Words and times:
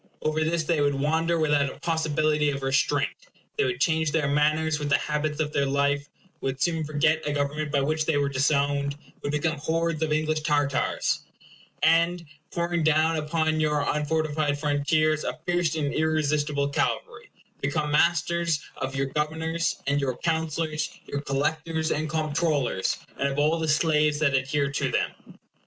Over 0.23 0.43
this 0.43 0.63
they 0.63 0.81
would 0.81 0.95
wander 0.95 1.37
without 1.37 1.69
a 1.71 1.79
possibility 1.79 2.49
of 2.49 2.63
restraint; 2.63 3.15
they 3.55 3.65
would 3.65 3.79
change 3.79 4.11
their 4.11 4.27
manners 4.27 4.79
with 4.79 4.89
the 4.89 4.97
habits 4.97 5.39
of 5.39 5.53
their 5.53 5.67
life; 5.67 6.09
would 6.39 6.59
soon 6.59 6.83
forget 6.83 7.21
a 7.27 7.31
government 7.31 7.71
by 7.71 7.81
which 7.81 8.07
they 8.07 8.17
were 8.17 8.27
disowned; 8.27 8.97
would 9.21 9.31
become 9.31 9.59
hordes 9.59 10.01
of 10.01 10.11
English 10.11 10.39
Tartars; 10.39 11.19
and, 11.83 12.25
pouring 12.49 12.81
down 12.83 13.17
upon 13.17 13.59
your 13.59 13.81
unfortified 13.95 14.57
frontiers 14.57 15.23
a 15.23 15.37
fierce 15.45 15.75
and 15.75 15.93
irresistible 15.93 16.69
cavalry, 16.69 17.29
become 17.61 17.91
masters 17.91 18.59
of 18.77 18.95
your 18.95 19.05
governors 19.05 19.83
and 19.85 20.01
your 20.01 20.17
counsellors, 20.17 20.99
your 21.05 21.21
collectors 21.21 21.91
and 21.91 22.09
comptrollers, 22.09 22.97
and 23.19 23.27
of 23.27 23.37
all 23.37 23.59
the 23.59 23.67
slaves 23.67 24.17
that 24.17 24.33
adhered 24.33 24.73
to 24.73 24.89
them. 24.89 25.11